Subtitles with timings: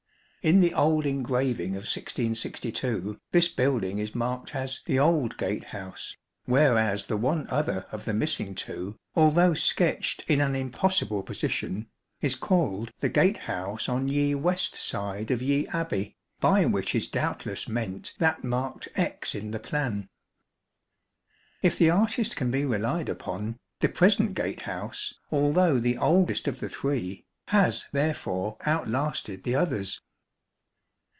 [0.43, 7.05] In the old engraving of 1662 this building is marked as" the old gatehouse," whereas
[7.05, 11.89] the one other of the missing two, although sketched in an impossible position,
[12.21, 17.69] is called" the gatehouse on ye west side of ye Abbey," by which is doubtless
[17.69, 20.09] meant that marked X in the plan.
[21.61, 26.69] If the artist can be relied upon, the present gatehouse, although the oldest of the
[26.69, 30.01] three, has therefore outlasted the others.